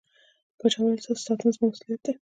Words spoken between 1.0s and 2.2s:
ستاسو ساتنه زما مسووليت دى.